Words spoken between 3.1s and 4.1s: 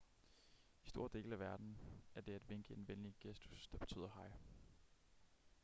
gestus der betyder